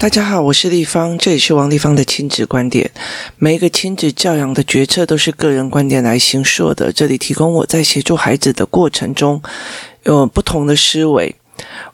[0.00, 2.90] 大家好，我是丽芳，这里是王立芳的亲子观点。
[3.36, 9.42] 每一个亲子教养的决策都是个人观点来行说的，这里提供我在协助孩子的过程中
[10.04, 11.36] 有不同的思维。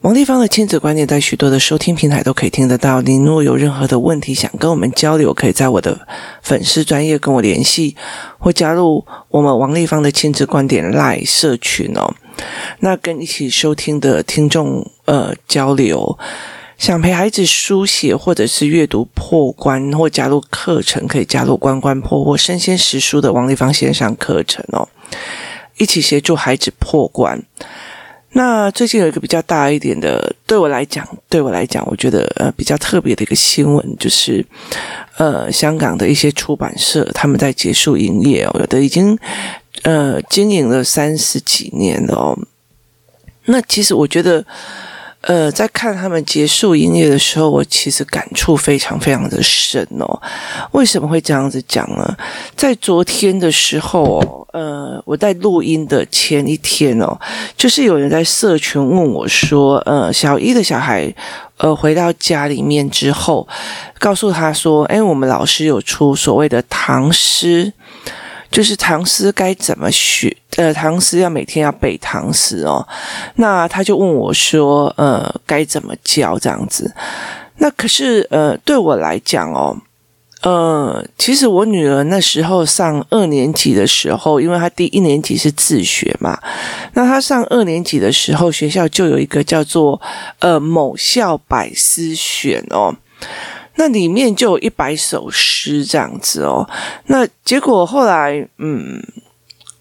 [0.03, 3.03] 王立芳的亲子观点在许多的收听平台都可以听得到。
[3.03, 6.07] 您如果有任何的问题想跟我们交流，可以在我的
[6.43, 7.97] 粉丝专业跟我联系，
[8.39, 12.15] 或加入我们王立芳的亲子观点赖社群哦。
[12.79, 16.17] 那跟一起收听的听众呃交流。
[16.79, 24.87] 想陪孩子书写，或者是阅读破关，或加入课程，可以加入关关破或生鲜识书的王立芳线上课程哦，
[25.79, 27.43] 一起协助孩子破关。
[28.33, 34.45] 那最近有一个比较大一点的，对我来讲，对我来讲，我觉得呃比较特别的一个新闻，就是
[35.17, 39.19] 呃香港的一些出版社他们在结束营业哦，有的已经
[39.83, 42.39] 呃经营了三十几年哦。
[43.47, 44.45] 那其实我觉得。
[45.27, 50.23] 呃，在看他们结束营业的时候，我其实感触非常非常的深哦。
[50.71, 52.17] 为什么会这样子讲呢？
[52.55, 57.19] 在昨天的时候哦，呃，我在录音的前一天哦，
[57.57, 61.13] 就是有人在社群问我说，呃，小一的小孩，
[61.57, 63.49] 呃，回到家里面之后，
[63.99, 67.73] 告诉他说，哎，我们老师有出所谓的唐诗。
[68.51, 70.37] 就是唐诗该怎么学？
[70.57, 72.87] 呃，唐诗要每天要背唐诗哦。
[73.35, 76.95] 那他就问我说：“呃，该怎么教这样子？”
[77.59, 79.77] 那可是呃，对我来讲哦，
[80.43, 86.39] 呃，其实我女儿那时候上二年级的时候，因为她第一年级是自学嘛，
[86.95, 90.01] 那她上二年级的时候，学校就有一个叫做
[90.39, 92.95] 呃某校百诗选哦。
[93.77, 96.69] 那里面就有一百首诗这样子哦。
[97.07, 99.03] 那结果后来，嗯，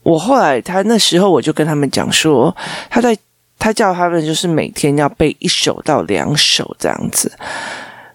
[0.03, 2.55] 我后来他那时候我就跟他们讲说，
[2.89, 3.17] 他在
[3.57, 7.31] 他叫他们就是每天要背一首到两首这样子。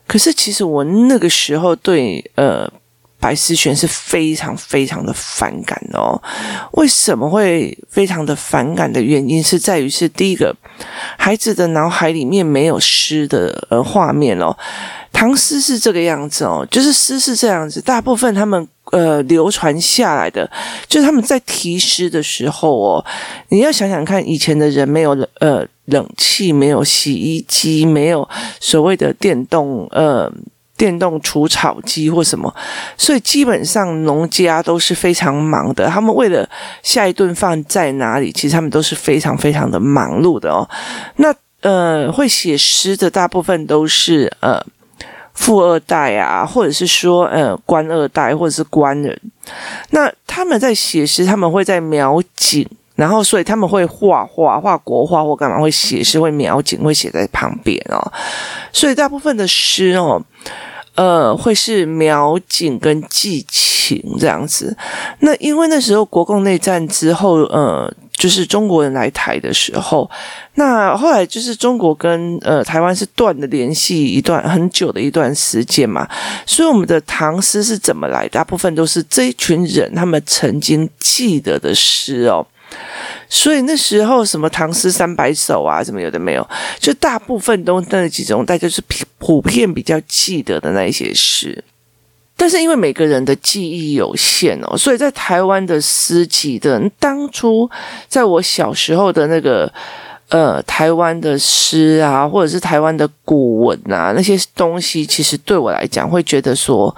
[0.06, 2.70] 可是其实我那个时候对呃
[3.20, 6.20] 白思璇是非常非常的反感哦。
[6.72, 10.56] 为什么会非常的反感的原因是在于是第一个，
[11.18, 14.56] 孩子的脑海里面没有诗的呃画面哦。
[15.12, 20.48] 唐诗是这个样子哦，就是诗是这样子，大部分他们呃流传下来的，
[20.88, 23.04] 就是他们在题诗的时候哦，
[23.48, 25.10] 你要想想看，以前的人没有
[25.40, 28.26] 呃冷气，没有洗衣机，没有
[28.60, 30.32] 所谓的电动呃
[30.80, 32.54] 电动除草机或什么，
[32.96, 36.48] 所以基本上农家都是非常忙的，他们为了
[36.82, 40.66] 下一顿饭在哪里，其实他们都是非常非常的忙碌的哦。
[41.16, 44.64] 那呃会写诗的大部分都是呃。
[45.32, 49.18] 富二代啊，或者是说，呃，官二代，或者是官人，
[49.90, 58.12] 那他们在写诗，他们会在描景，然后所以他们会画画，画国画或干嘛，会写诗，会描景，会写在旁边哦。
[58.70, 60.22] 所以大部分的诗哦，
[61.00, 64.76] 呃，会是描景跟寄情这样子。
[65.20, 67.90] 那因为那时候国共内战之后，呃。
[68.20, 70.10] 就是中国人来台的时候，
[70.56, 76.06] 那后来就是中国跟呃台湾是断了联系一段很久的一段时间嘛，
[76.44, 78.28] 所以我们的唐诗是怎么来？
[78.28, 82.46] 大部分都是这一群人他们曾经记得的诗哦，
[83.28, 86.48] 所以那时候什么唐诗三百首啊，什么有的没有，
[86.78, 88.82] 就大部分都那几种，大家就是
[89.18, 91.62] 普遍比较记得的那一些诗。
[92.36, 97.70] 但是因为每个人的记忆有限哦，所以在台湾的诗集的当初，
[98.08, 99.70] 在我小时候的那个
[100.30, 106.94] 呃台湾的诗啊，或者是台湾的古文啊，那些东西，其实对我来讲会觉得说，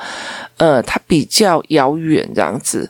[0.57, 2.89] 呃，它比较遥远这样子。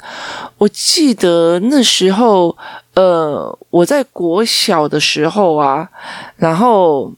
[0.59, 2.57] 我记得那时候，
[2.95, 5.89] 呃，我在国小的时候啊，
[6.37, 7.13] 然后。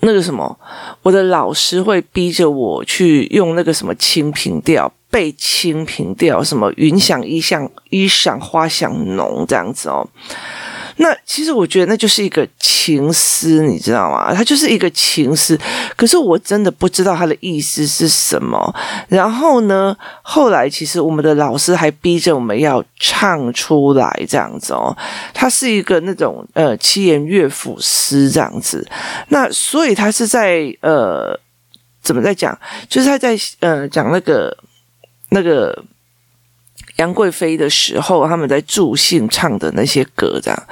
[0.00, 0.56] 那个什么，
[1.02, 10.08] 我的老师会逼着我去用那个什么《清平调》背《清平调》，什么“云想衣裳衣裳花想浓”这样子哦。
[10.98, 14.34] 那其实我觉得那就是一个情诗，你知道吗？
[14.34, 15.58] 它就是一个情诗，
[15.96, 18.74] 可是我真的不知道它的意思是什么。
[19.08, 24.96] 然后呢，后来其实我们的老师还逼着我们要唱出来，这样子哦。
[25.32, 28.86] 它是一个那种呃七言乐府诗这样子。
[29.28, 31.38] 那所以他是在呃
[32.02, 32.58] 怎么在讲？
[32.88, 34.56] 就是他在呃讲那个
[35.30, 35.84] 那个。
[36.98, 40.62] 杨贵妃的时候，他们在助兴唱的那些歌，这样。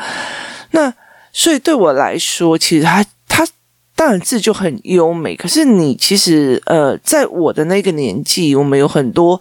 [0.70, 0.92] 那
[1.32, 3.46] 所以对我来说，其实他他
[3.94, 5.34] 当然字就很优美。
[5.34, 9.40] 可是你其实呃，在我的那个年纪，我们有很多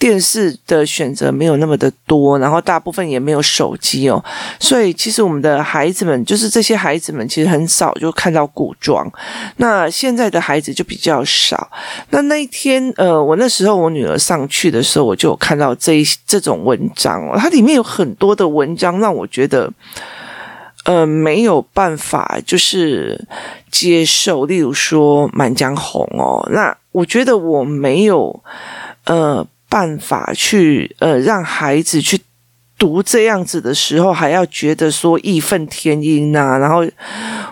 [0.00, 4.24] 电视的选择没有那么的多，然后大部分也没有手机哦，
[4.58, 9.06] 所以其实我们的孩子们，就是这些孩子们，其实很少就看到古装。
[9.58, 11.70] 那现在的孩子就比较少。
[12.08, 19.70] 那那一天，呃，我那时候我女儿上去的时候，我就有看到这一这种文章哦，它里面有很多的文章让我觉得，
[20.84, 23.22] 呃，没有办法就是
[23.70, 24.46] 接受。
[24.46, 28.42] 例如说《满江红》哦，那我觉得我没有，
[29.04, 29.46] 呃。
[29.70, 32.20] 办法去呃让孩子去
[32.76, 36.84] 读这样子的时候，还要觉得说义愤填膺呐，然后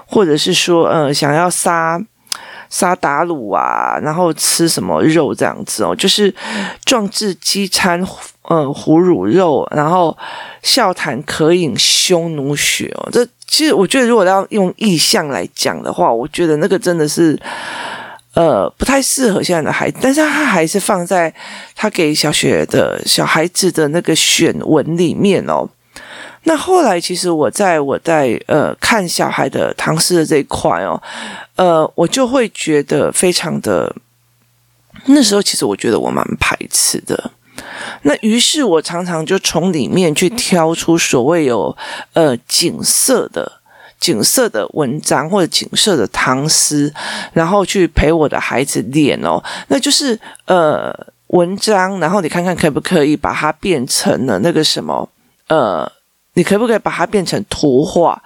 [0.04, 1.98] 或者是说呃想要杀
[2.68, 6.34] 杀打卤啊，然后吃什么肉这样子哦，就是
[6.84, 8.04] 壮志饥餐
[8.42, 10.16] 呃胡虏肉，然后
[10.62, 13.08] 笑谈渴饮匈奴血哦。
[13.12, 17.38] 这其实我觉得，如果要用意象来讲的话，我觉得那个真的是。
[18.38, 21.34] 呃，不太适合现在的孩子，但是他还是放在
[21.74, 25.68] 他给小学的小孩子的那个选文里面哦。
[26.44, 31.02] 那后来，其实我在我在呃看小孩的唐诗的这一块哦，
[31.56, 33.92] 呃，我就会觉得非常的，
[35.06, 37.32] 那时候其实我觉得我蛮排斥的。
[38.02, 41.76] 那于是我常常就从里面去挑出所谓有
[42.12, 43.57] 呃景色的。
[43.98, 46.92] 景色的文章或者景色的唐诗，
[47.32, 50.94] 然后去陪我的孩子练哦，那就是呃
[51.28, 55.08] 文章，然后你看看可不可以把它变成了那个什么
[55.48, 55.90] 呃。
[56.38, 58.16] 你可不可以把它变成图画？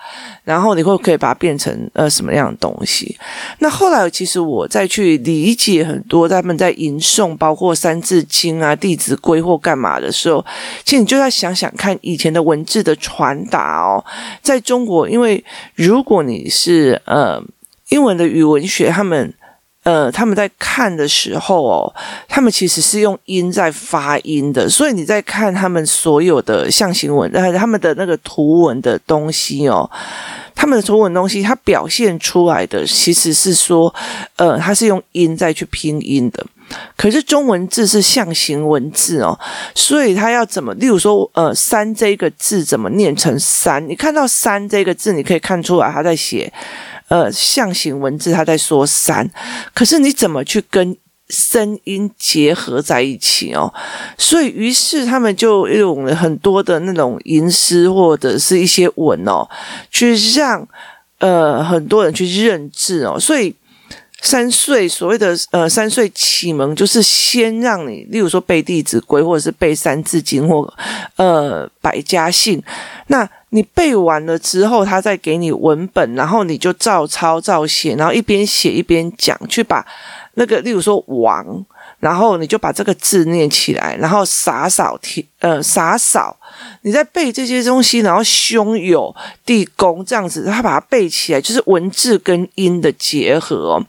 [0.44, 3.16] 然后你会不可以把它变成呃什么样的东西？
[3.60, 10.44] 那后来其实我再去理解很多他们在吟诵，包括《三字经》啊、《弟子规》或干嘛的时候，
[10.84, 14.04] 其实你就在想想看以前的文字的传达哦，
[14.42, 15.42] 在中国，因为
[15.74, 17.42] 如果你是呃
[17.88, 19.32] 英文的语文学，他们。
[19.84, 21.94] 呃，他们在看的时候哦，
[22.28, 29.90] 他们其实是用音在发音的，所以你在看他们所有的象形文，呃，他们的那个图文的东西哦，
[30.54, 33.92] 他们的图文东西，它表现出来的其实是说，
[34.36, 36.46] 呃，它是用音在去拼音的。
[36.96, 39.38] 可是中文字是象形文字哦，
[39.74, 40.72] 所以它要怎么？
[40.74, 43.86] 例如说，呃，三这个字怎么念成三？
[43.88, 46.52] 你看到三这个字，你可以看出来他在写。
[47.08, 49.28] 呃，象形文字，他在说三，
[49.74, 50.96] 可是你怎么去跟
[51.28, 53.74] 声音结合在一起哦？
[54.16, 59.46] 所以，于是他们就用了很多的那种吟诗或者是一些文哦，
[59.90, 60.66] 去让
[61.18, 63.18] 呃很多人去认字哦。
[63.18, 63.54] 所以。
[64.22, 70.72] 三岁所谓的呃三岁启蒙，就是先让你，例如说背《弟子规》，或者是背《三字经》或
[71.16, 72.58] 呃《百家姓》。
[73.08, 79.84] 那你背完了之后，他再给你文本，然后你就照抄照写，然后一边写一边讲，去把
[80.34, 81.44] 那个例如说王，
[81.98, 86.36] 然后你就把这个字念起来，然后洒扫天呃洒扫。
[86.84, 89.14] 你在背这些东西，然后胸有
[89.46, 93.80] 地宫这样子，他把它背起来，就是文字跟音的结合。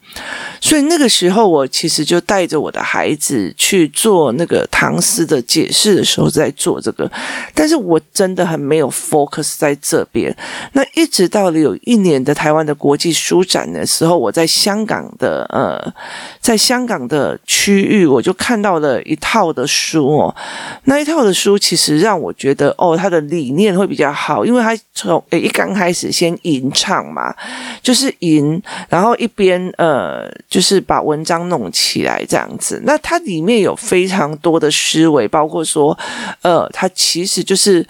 [0.61, 7.11] 所以那个时候，我其实就带着我的孩子去做那个唐诗的解释的时候，在做这个。
[7.55, 10.33] 但是我真的很没有 focus 在这边。
[10.73, 15.93] 那一直到了有一年的台湾的国际书展的时候，我在香港的呃，
[16.39, 20.35] 在香港的区域，我就看到了一套的书哦。
[20.83, 22.73] 那一套的书书其实让我觉得。
[22.77, 27.35] 哦，他的理念会比较好，因为他从诶一刚开始先吟唱嘛，
[27.81, 32.81] 就是吟，然后一边呃，就是把文章弄起来这样子。
[32.85, 35.97] 那它里面有非常多的思维，包括说，
[36.41, 37.85] 呃，它其实就是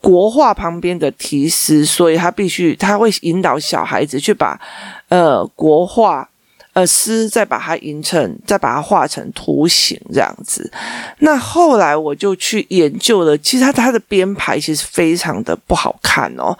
[0.00, 4.60] 国画旁边的题诗，所以他必须他会引导小孩子去把
[5.08, 6.28] 呃国画。
[6.74, 10.70] 呃，诗再把它吟成，再把它画成图形这样子。
[11.18, 16.56] 那后来我就去研究了，其实它它的编排其实非常的不好看哦。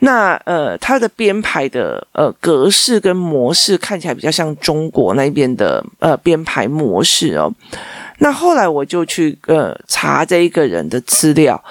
[0.00, 7.50] 那呃，它的编排的呃格式跟模式看起来比较像中国那边的呃编排模式哦。
[8.18, 11.62] 那后来我就去呃查这一个人的资料。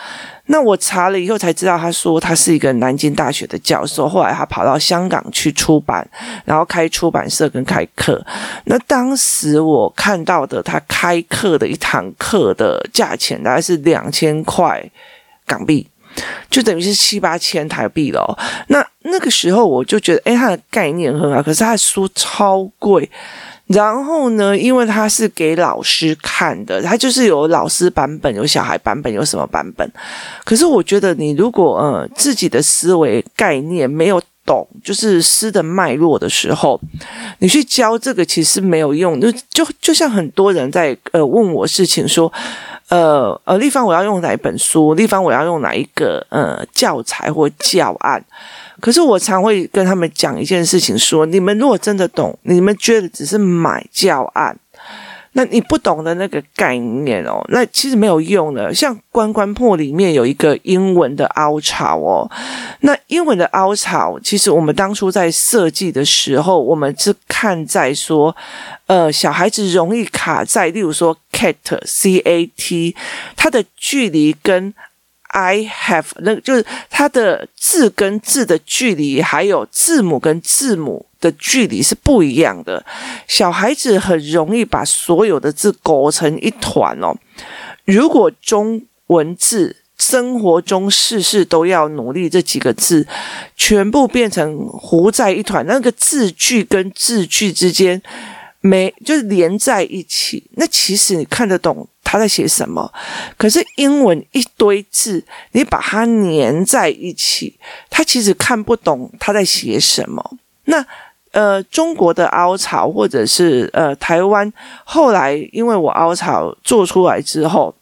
[0.48, 6.08] 那我查了以后才知道，他说他是一个南京大学的教授，后来他跑到香港去出版，
[6.46, 8.24] 然后开出版社跟开课。
[8.66, 14.84] 那当时我看到的他开课的一堂课的价钱大概是两千块
[15.48, 15.88] 港币，
[16.50, 18.38] 就等于是七八千台币了。
[18.68, 23.10] 那那个时候我就觉得，诶，他的概念很好，可是他的书超贵。
[23.68, 29.92] 然后呢，因为他是给老师看的，他就是有老师版本、有小孩版本、有什么版本。
[30.44, 36.80] 可是我觉得，你如果呃自己的思维概念没有懂，就是诗的脉络的时候，
[37.40, 39.20] 你去教这个其实没有用。
[39.20, 42.32] 就就就像很多人在呃问我事情说，
[42.90, 48.24] 呃呃，立方我要用哪一本书，立方我要用哪一个呃教材或教案。
[48.80, 54.56] 可是我常会跟他们讲一件事情说，你们如果真的懂，你们觉得只是买教案。
[55.38, 58.74] 那你不懂的那个概念哦，那其实没有用的。
[58.74, 62.32] 像关关破里面有一个英文的凹槽哦，
[62.80, 68.36] 那英文的凹槽，其实我们当初在设计的时候，我们是看在说，
[68.88, 72.96] 呃，小孩子容易卡在，例如说 cat c a t，
[73.36, 74.74] 它的距离跟。
[75.36, 82.86] I have 那就是它的字跟字的距离，还有字母跟字母的距离是不一样的。
[83.28, 87.14] 小孩子很容易把所有的字勾成一团哦。
[87.84, 93.06] 如果中文字生活中事事都要努力这几个字，
[93.58, 98.02] 全部变成糊在一团，那个字句跟字句之间
[98.66, 101.88] 没就是连在一起，那其实你看得懂。
[102.08, 102.90] 他在写什么？
[103.36, 105.22] 可是英文一堆字，
[105.54, 107.58] 你把它粘在一起，
[107.90, 110.24] 他其实看不懂他在写什么。
[110.66, 110.86] 那
[111.32, 114.54] 呃，中国的凹槽，或者是呃台湾，
[114.84, 117.74] 后来因为我凹槽做出来之后，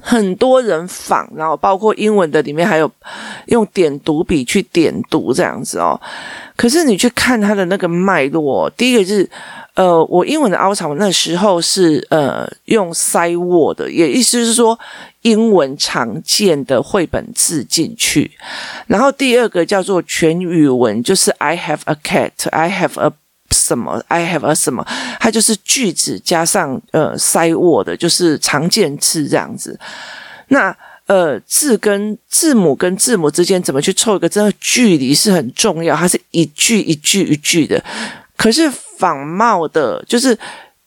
[0.00, 2.90] 很多人仿，然后包括英文的里面还有
[3.46, 6.00] 用点读笔去点读这样子哦。
[6.56, 9.28] 可是你去看它的那个脉络，第一个是。
[9.74, 14.78] 呃，我英文的凹槽那时候是呃用塞沃的，也意思是说
[15.22, 18.30] 英文常见的绘本字进去。
[18.86, 23.12] 然后第二个叫做全语文，就是 I have a cat，I have a
[23.50, 24.86] 什么，I have a 什么，
[25.18, 29.78] 它就是句子加上呃塞沃的，就是常见字这样子。
[30.48, 30.76] 那
[31.06, 37.82] 呃字跟字母跟字母之间怎么去凑一个真的距离是很重要，它是一句一句一句的。
[38.36, 40.38] 可是仿冒的，就是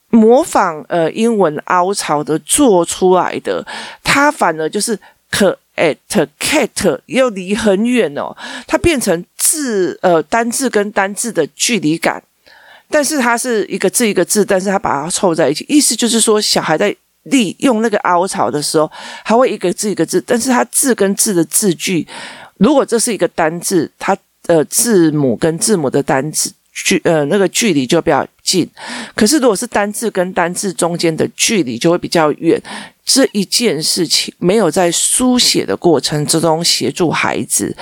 [0.09, 3.65] 模仿呃英文凹槽的做出来的，
[4.03, 4.97] 它反而就是
[5.31, 8.35] cat cat 又离很远哦，
[8.65, 12.23] 它变成字呃单字跟单字的距离感，
[12.89, 18.89] 但是它是一个字一个字，但是它把它凑在一起，意思就是说小孩在利用那个凹槽的时候，
[19.23, 22.07] 还会一个字一个字，但是它字跟字的字句，
[22.57, 26.53] 如果这是一个单字，它呃字母跟字母的单字。
[26.83, 28.69] 距呃那个距离就比较近，
[29.15, 32.61] 可是如果是单字跟单字中间的距离就会比较远。
[33.03, 37.73] 这一件事情没有在书写的过程之中协助孩子，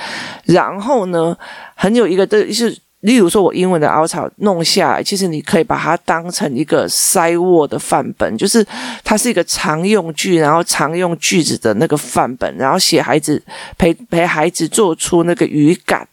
[0.44, 1.36] 然后呢，
[1.74, 8.64] 很有一个的是，例如说我英文的凹槽弄下来，其实你可以把它当成一个塞沃的范本，就是
[9.02, 13.42] 它是一个常用句，然后常用句子的那个范本，然后写孩子
[13.76, 16.06] 陪陪孩子做出那个语感，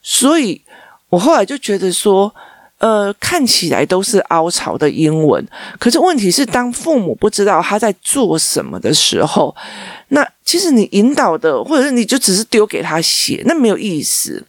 [0.00, 0.62] 所以。
[1.10, 2.32] 我后来就觉得说，
[2.78, 5.46] 呃，看起来都是凹槽的英文，
[5.78, 9.54] 可是问题是，当父母不知道他在做什么的时候，
[10.08, 14.42] 那其实你引导的，或者是你就只是丢给他写，那没有意思。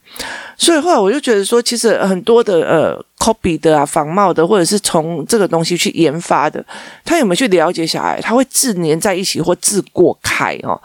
[0.58, 6.64] 所以后来我就觉得说，其实很多的呃 copy 的啊、仿冒的，或者是从这个东西去研发的，
[7.04, 8.22] 他有没有去了解小孩？
[8.22, 10.80] 他会字粘在一起或字过开哦。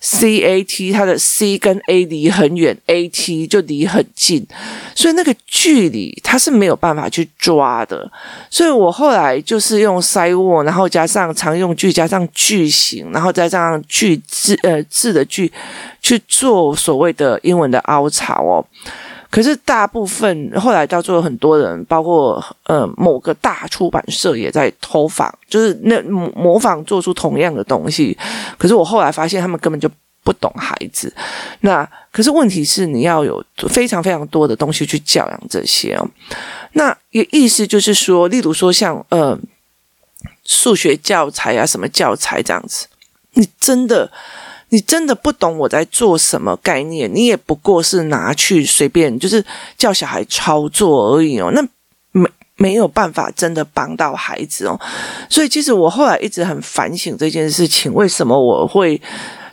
[0.00, 4.46] C A T，它的 C 跟 A 离很远，A T 就离很近，
[4.94, 8.10] 所以那个距离它是没有办法去抓的。
[8.50, 15.52] 所以我后来就是用塞沃，然后加上常用句，加上句型，然后再加上句字呃字的句
[16.00, 18.64] 去做所谓的英文的凹槽哦。
[19.30, 28.16] 可是大部分后来到最后，很多人，包括呃某个大出版社也在偷仿，就是那模模仿做出同样的东西。
[28.56, 29.86] 可是我后来发现，他们根本就
[30.24, 31.14] 不懂孩子。
[31.60, 36.08] 那可是问题是，你要有非常非常多的东西去教养这些哦。
[36.72, 39.38] 那也意思就是说，例如说像呃
[40.46, 42.86] 数学教材啊，什么教材这样子，
[43.34, 44.10] 你真的。
[44.70, 49.42] 你真的不懂我在做什么概念，你也不过是拿去随便就是
[49.78, 51.66] 叫小孩操作而已哦，那
[52.12, 54.78] 没没有办法真的帮到孩子哦，
[55.30, 59.00] 所以其实我后来一直很反省这件事情，为什么我会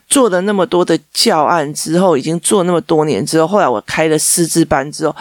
[0.10, 5.16] 做了那么多的教案之后，已经做那么多年之后，后来我开了师资班之后，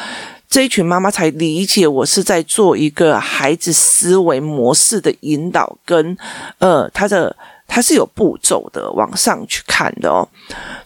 [0.48, 6.18] 这一群妈妈才理解我是在做一个孩子思维模式的引导跟
[6.58, 7.36] 呃他的。
[7.66, 10.28] 它是有步骤的，往上去看的哦。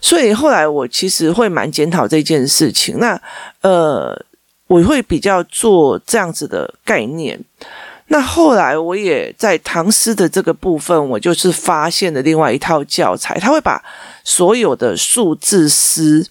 [0.01, 2.97] 所以后来我其实会蛮检讨这件事情。
[2.99, 3.21] 那
[3.61, 4.25] 呃，
[4.67, 7.39] 我会比较做这样子的概念。
[8.11, 13.83] 那后来我也在唐诗的这个部分，我就是发现了另外一套教材，他会把
[14.23, 16.25] 所有的数字诗，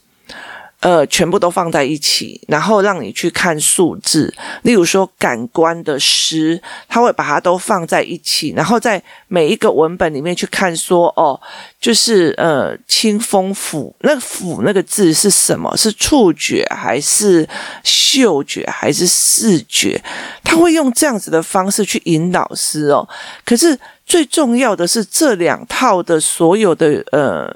[0.80, 4.32] 呃，全部都放在一起，然后让你去看数字。
[4.62, 11.40] 例如说，感官的诗，他会把它都放在一起，然后在每一个文本里面去看说，哦，
[11.80, 15.76] 就是呃，清风抚，那个抚那个字是什么？
[15.76, 17.49] 是触觉还是
[17.82, 20.00] 嗅觉还是视觉？
[20.44, 23.08] 他会用这样子的方式去引导诗哦。
[23.44, 27.52] 可是最重要的是这两套的所有的呃。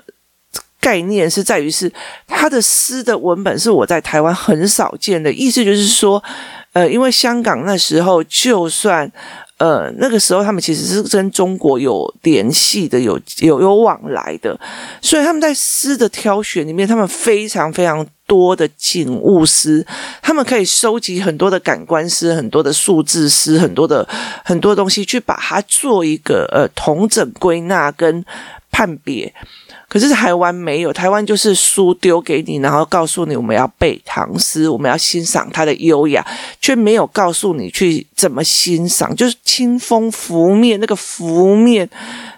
[0.83, 1.91] 概念是在于是
[2.27, 6.21] 他的诗的文本是我在台湾很少见的，意思就是说，
[6.73, 9.11] 呃，因为香港那时候就算
[9.59, 14.59] 呃那个时候他们其实是跟中国有联系的，有有有往来的，
[15.01, 19.87] 所以他们在诗的挑选里面，他们非常非常多的景物诗，
[20.21, 24.09] 他们可以收集很多的感官诗，很多的数字诗，很多的
[24.45, 28.25] 很多东西去把它做一个呃统整归纳跟
[28.73, 29.33] 判别。
[29.87, 36.27] 可是台湾没有，台湾就是书丢给你，然后告诉你我们要背唐诗，我们要欣赏它的优雅，
[36.61, 41.89] 却没有告诉你去怎么欣赏，就是清风拂面那个拂面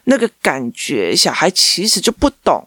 [0.04, 2.66] 那个感觉，小孩其实就不懂。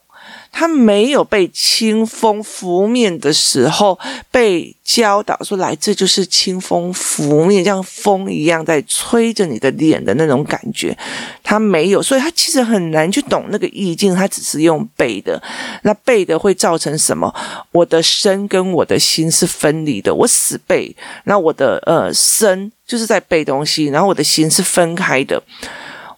[0.60, 4.00] 他没有被清风拂面的时候
[4.32, 10.98] 被教导说，来，这就是清风拂面，像风一样在吹着你的脸的那种感觉。
[11.44, 14.16] 他没有，所以他其实很难去懂那个意境。
[14.16, 15.40] 他只是用背的，
[15.84, 17.32] 那背的会造成什么？
[17.72, 20.12] 我的身跟我的心是分离的。
[20.16, 20.96] 我死背，
[21.26, 25.40] 那我的呃身就是在背东西，然后我的心是分开的。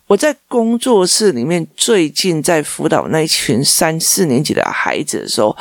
[0.10, 5.56] 我在工作室里面，最近在辅导那一群三四年级的孩子的时候，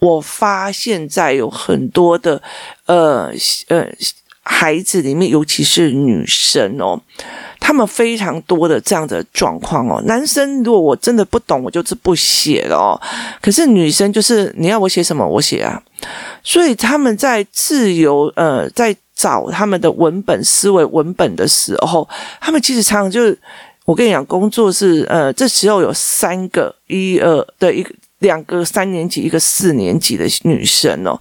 [0.00, 2.42] 我发现，在有很多的
[2.86, 3.32] 呃
[3.68, 3.86] 呃
[4.42, 7.00] 孩子里面，尤其是女生哦，
[7.60, 10.02] 他们非常多的这样的状况哦。
[10.04, 12.98] 男生如果我真的不懂，我就是不写了哦。
[13.40, 15.80] 可是女生就是你要我写什么，我写啊。
[16.42, 22.08] 所以他们在自由呃在找他们的文本思维文本的时候，
[22.40, 23.36] 他们其实常常就。
[23.84, 31.20] 我跟你讲，工作是呃，这时候有三个一二的一个两个三年级，一个四年级的女生哦。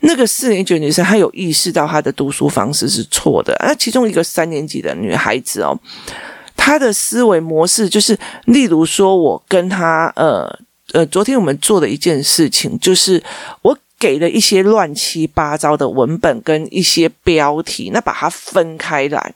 [0.00, 3.56] 那个四年级的女生，她有意识到她的读书方式是错的。
[3.60, 5.76] 那其中一个三年级的女孩子哦，
[6.54, 10.46] 她的思维模式就是，例如说，我跟她呃
[10.92, 13.20] 呃，昨天我们做的一件事情，就是
[13.62, 19.34] 我给了一些乱七八糟的文本跟一些标题，那把它分开来。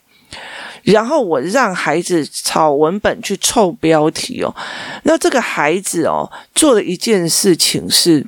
[0.83, 4.55] 然后我让孩子抄文本去凑标题哦，
[5.05, 8.27] 那这个孩子哦做的一件事情是，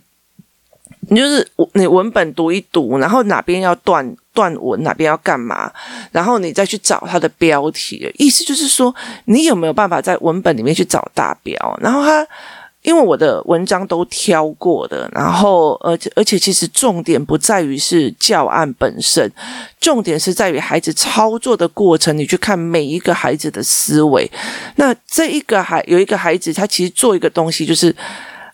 [1.09, 5.73] 你就是你文本读一读，然后哪边要断断文，哪边要干嘛，
[6.11, 12.27] 然后你再去找他的标题，意思就是说你有没有办法在文本里面去找大标，然后他。
[12.83, 19.31] 因为我的文章都挑过的，然后而且而且其实重点不在于是教案本身，
[19.81, 22.17] 重点是在于孩子操作的过程。
[22.19, 24.29] 你去看每一个孩子的思维，
[24.77, 27.95] 那这一个孩有一个孩子，他其实做一个东西，就是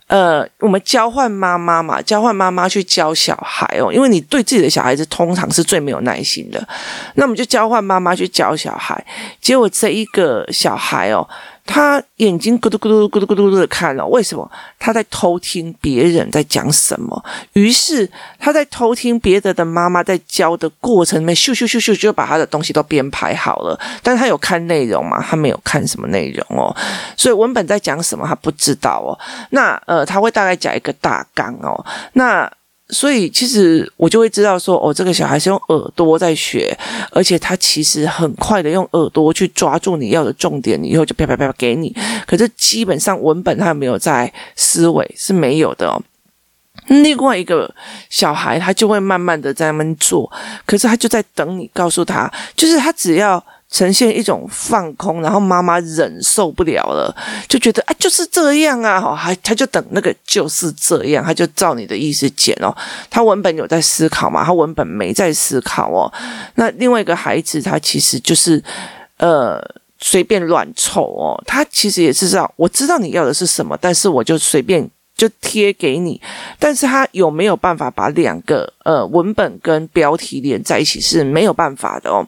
[0.09, 6.69] 呃，我们交换妈妈嘛，交换妈妈去教小孩哦，因为你对自己的小孩子通常是最没有耐心的，
[7.15, 9.03] 那我们就交换妈妈去教小孩，
[9.41, 11.27] 结果这一个小孩哦。
[11.71, 14.51] 他眼睛咕嘟咕嘟咕嘟咕嘟的看了，为什么？
[14.79, 17.23] 他在偷听别人在讲什么。
[17.53, 23.79] 于是他在偷听别的的妈妈在教的过程里面，咻咻咻咻就把他的东西都编排好了。
[24.03, 25.23] 但是他有看内容吗？
[25.23, 26.75] 他没有看什么内容哦。
[27.19, 29.13] 所以文本在讲什么，他不知道哦。
[29.51, 31.85] 那呃，他会大概讲一个大纲哦。
[32.15, 32.51] 那。
[32.91, 36.77] 所以其实我就会知道说，哦，这个小孩是用耳朵在学，
[37.11, 41.95] 而且他其实很快的用耳朵去抓住你要的重点，以后就啪啪啪啪给你。
[42.27, 46.03] 可是基本上文本他没有在思维是没有的哦。
[46.87, 47.75] 另外一个
[48.09, 50.31] 小孩他就会慢慢的在那边做，
[50.65, 53.45] 可是他就在等你告诉他，就是他只要。
[53.71, 57.15] 呈现一种放空，然后妈妈忍受不了了，
[57.47, 62.75] 就觉得啊，就是这样啊，哈，还他就等那个就是这样，他就照你的意思剪哦。
[63.11, 64.45] 他文本有在思考嘛？
[64.45, 66.11] 他文本没在思考哦。
[66.55, 68.63] 那另外一个孩子，他其实就是
[69.19, 69.63] 呃
[69.99, 71.43] 随便乱凑哦。
[71.47, 74.91] 他其实也是知道，我知道你要的是什么，但是我就随便。
[75.19, 76.19] 就贴给你，
[76.61, 82.25] 但是他有没有办法把两个呃文本跟标题连在一起是没有办法的哦。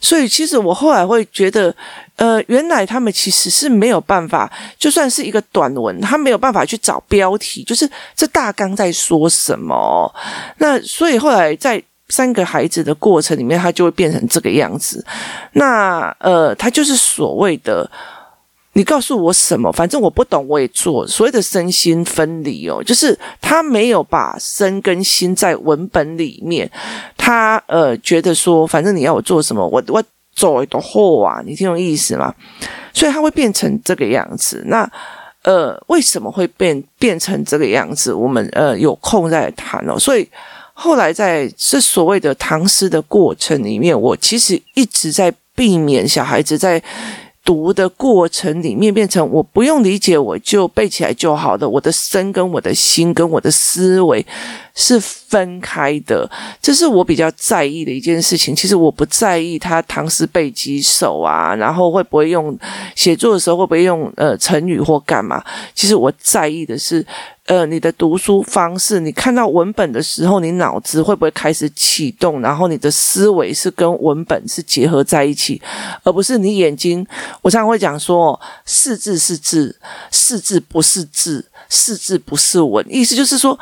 [0.00, 1.72] 所以其实我后来会觉得，
[2.16, 10.12] 呃，原来他们其实是没有办法，就算是一个短文，他没有办法去找标题，就是这大纲在说什么。
[10.58, 15.04] 那所以后来在三个孩子的过程里面，他就会变成这个样子。
[15.52, 17.88] 那呃，他就是所谓的。
[18.78, 21.04] 你告诉我什么，反正我不懂，我也做。
[21.04, 26.70] 所谓的身心分离哦，就是他没有把身跟心在文本里面，
[27.16, 30.00] 他呃觉得说，反正你要我做什么，我我
[30.32, 32.32] 走的后啊，你听懂意思吗？
[32.94, 34.62] 所以他会变成这个样子。
[34.66, 34.88] 那
[35.42, 38.14] 呃，为什么会变变成这个样子？
[38.14, 39.98] 我们呃有空再谈哦。
[39.98, 40.28] 所以
[40.72, 46.80] 后来在这所谓的唐诗的过程里面，我其实一直在避免小孩子在。
[47.48, 51.66] 读的过程里面变成我不用理解，我就背起来就好的。
[51.66, 54.22] 我的身跟我的心跟我的思维
[54.74, 56.30] 是分开的，
[56.60, 58.54] 这是我比较在意的一件事情。
[58.54, 62.54] 其实我不在意他唐诗背几首啊，然后会不会用
[62.94, 65.42] 写作的时候会不会用呃成语或干嘛。
[65.74, 67.02] 其实我在意的是。
[67.48, 72.42] 呃，你的读书方式，你看到文本的时候，你脑子会不会开始启动？
[72.42, 75.60] 然后你的思维是跟文本是结合在一起，
[76.02, 77.06] 而不是你眼睛。
[77.40, 79.74] 我常常会讲说，识字是字，
[80.12, 82.84] 识字不是字，识字不是文。
[82.86, 83.58] 意思就是说，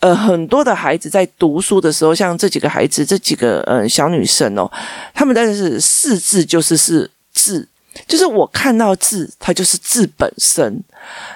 [0.00, 4.68] 呃，很多的孩子在读书的时候，像这几个孩子，这几个呃小女生哦，
[5.14, 7.68] 他们但是四字就是是字。
[8.06, 10.82] 就是我看到字，它就是字本身，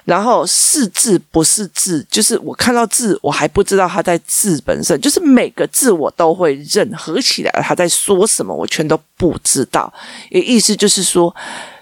[0.05, 9.93] 然后是字不是字，就是我看到字，我还不知道它在字本身，就是每个字我都会认，合起来他在说什么，我全都不知道。
[10.31, 11.35] 也意思就是说，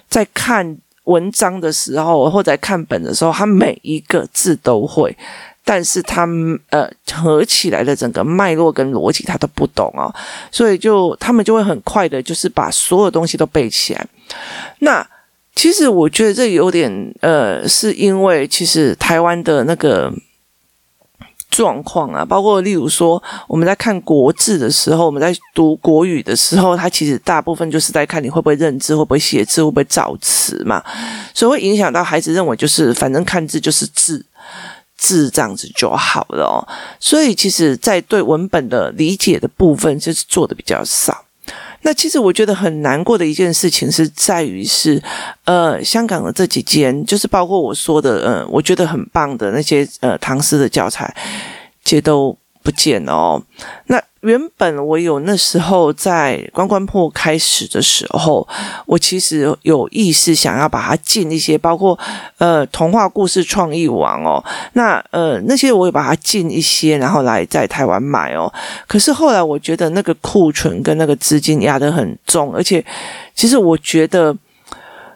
[0.09, 5.17] 在看文章的时候，或者看本的时候，他每一个字都会。
[5.63, 6.27] 但是他
[6.71, 10.13] 呃合起来的整个脉络跟逻辑他都不懂哦，
[10.51, 14.05] 所以就他们就会很快的，就是把所有东西都背起来。
[14.81, 15.07] 那
[15.55, 20.13] 其实我觉得这有点呃，是因为其实台湾的那个
[21.51, 30.85] 状况啊，包括例如说我们在看国字的时候，我们在读国语的时候，它其实大部分就是在看你会不会认字，会不会写字，会不会造词嘛，
[31.35, 34.27] 所以会影响到孩子认为就是反正看字就是字。
[35.03, 36.61] 字这样子就好了哦，
[37.01, 41.25] 所以其实，在对文本的理解的部分，就是做的比较少。
[41.83, 45.03] 那其实我觉得很难过的一件事情是在于是，
[45.45, 51.15] 呃，香港的这几间，就是包括我说的，嗯、呃，我觉得很棒的那些呃唐诗的教材，
[51.83, 53.43] 其实都不见了哦。
[53.87, 58.47] 那原本我有那时候在关关破开始的时候，
[58.85, 61.99] 我其实有意识想要把它进一些，包括
[62.37, 64.45] 呃童话故事创意网哦，
[64.75, 68.53] 那呃那些我也把它进一些，然后来在台湾买哦。
[68.87, 72.85] 可是后来我觉得那个库存跟那个资金压得很重，而且
[73.35, 74.37] 其实我觉得，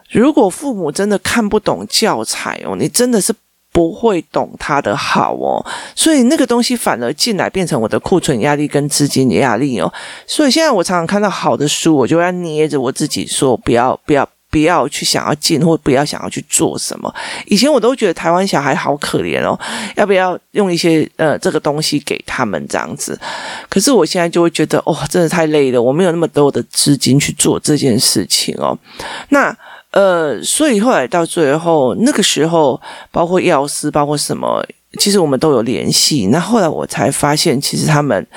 [0.09, 3.31] 如果父母真的看不懂教材哦，你真的是。
[3.75, 5.59] 不会懂他的好哦，
[5.93, 9.93] 所以那个东西反而进来变成我的库存压力跟资金的压力哦。
[10.25, 17.13] 所以现在我常常看到好的书，我就要捏着我自己说不要不要不要去想要进或不要想要去做什么。
[17.47, 19.59] 以前我都觉得台湾小孩好可怜哦，
[19.97, 23.19] 要不要用一些呃这个东西给他们这样子？
[23.67, 28.79] 可是我现在就会觉得哦，真的太累了，我没有那么多的资金去做这件事情哦。
[29.27, 29.53] 那。
[29.95, 32.81] 呃，所以后来到最后那个时候，
[33.11, 34.61] 包括药师，包括什么，
[34.99, 36.25] 其实我们都有联系。
[36.25, 38.27] 那后来我才发现，其实他们，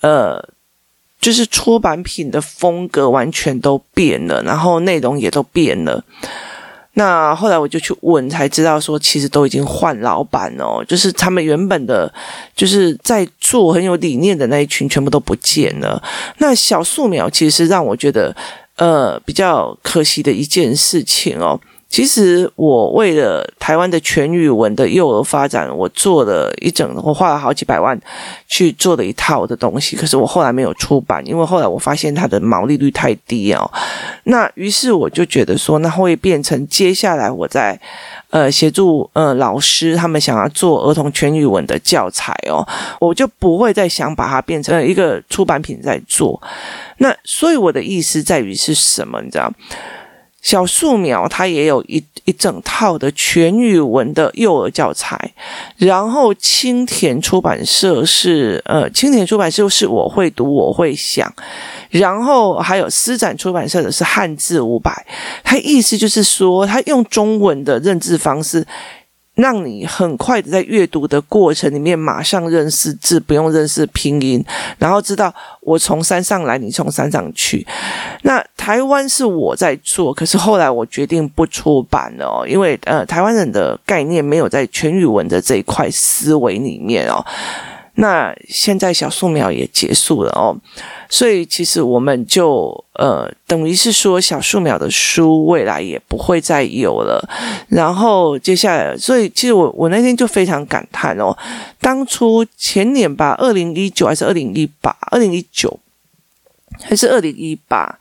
[0.00, 0.42] 呃，
[1.20, 6.02] 就是出版品的风格完全都变了，然后内容也都变了。
[6.94, 12.10] 那后来我就去问，才知道说，其实都已经换老板哦，就是他们原本的，
[12.56, 16.02] 就是在做很有理念的那一群，全部都不见了。
[16.38, 18.34] 那小素描其实让我觉得。
[18.76, 21.60] 呃，比较可惜的一件事情哦。
[21.94, 27.96] 其实我为了台湾的全语文的幼儿发展，我做了一整，我花了好几百万
[28.48, 29.94] 去做了一套的东西。
[29.94, 33.70] 可是我后来没有出版，因为后来我发现它的毛利率太低哦。
[34.24, 37.80] 那于是我就觉得说，那会变成接下来我在
[38.30, 42.66] 呃协助呃老师他们想要做儿童全语文的教材哦，
[42.98, 46.42] 我就不会再想把它变成一个出版品在做。
[46.98, 49.22] 那所以我的意思在于是什么？
[49.22, 49.48] 你知道？
[50.44, 55.18] 小树苗，它也有一一整套的全语文的幼儿教材，
[55.78, 61.32] 然后青田出版社是呃，青田出版社是我会读我会想，
[61.88, 64.92] 然后还有施展出版社的是汉字五百，
[65.42, 68.66] 它意思就是说，它用中文的认字方式。
[69.34, 74.44] 让你很快的在阅读的过程里面马上认识字，不用认识拼音，
[74.78, 77.66] 然后知道我从山上来，你从山上去。
[78.22, 87.24] 那台湾是我在做，可是后来我决定不出版了，因为呃，台湾人的概念没有在全语文的这一块思维里面哦。
[87.96, 90.56] 那现在小树苗也结束了哦，
[91.08, 97.24] 所以其实我们就呃，等于是说小树苗的书未来也不会再有了。
[97.68, 101.36] 然后接下来，所以其实我我那天就非常感叹哦，
[101.80, 105.78] 当初前年吧，二零一九还是二零一八，二零一九
[106.82, 107.98] 还是二零一八。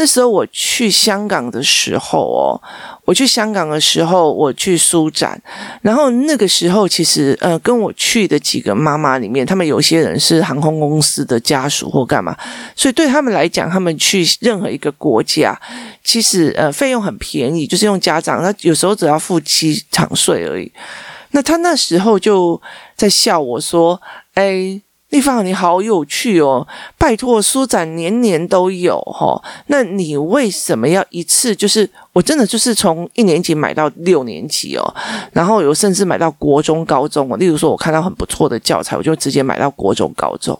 [0.00, 2.56] 那时候我去香港的时候哦，
[3.04, 5.38] 我去香港的时候，我去书展，
[5.82, 12.34] 然后那个时候其实呃，跟我去的几个妈妈里面，他们有些人是航空公司的家属或干嘛，
[12.74, 15.60] 所以对他们来讲，他们去任何一个国家，
[16.02, 20.72] 其实呃费用很便宜，就是用家长，那有时候只要付机场税而已。
[21.32, 22.58] 那他那时候就
[22.96, 24.00] 在笑我说
[24.32, 24.80] ：“哎。”
[25.10, 26.66] 丽芳，你好有趣哦！
[26.96, 31.54] 拜托，书展年年都有哦，那你为什么要一次？
[31.54, 34.94] 就是我真的就是从一年级买到六年级哦，
[35.32, 37.36] 然后有甚至买到国中、高中哦。
[37.36, 40.56] 例如说，我看到很不错的教材，我就直接买到国中、高中。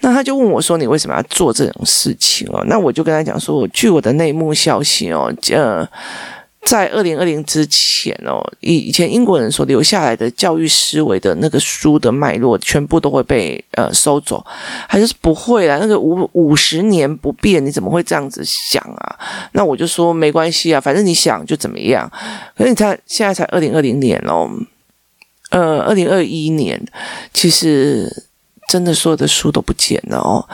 [0.00, 5.86] 那他就问我说：“你为什么要做这种事情哦？”那我就跟他讲说：“据我的内幕消息哦，呃。”
[6.66, 14.44] 在二零二零之前哦，以以前英国人所留下来的教育思维的那个书的脉络，全部都会被呃收走，
[14.88, 15.78] 还是不会啦？
[15.80, 19.16] 那个五五十年不变，你怎么会这样子想啊？
[19.52, 22.10] 那我就说没关系啊，反正你想就怎么样。
[22.56, 24.50] 可是你看现在才二零二零年哦，
[25.50, 26.84] 呃，二零二一年，
[27.32, 28.25] 其实。
[28.68, 30.44] 真的所有的书都不见了哦，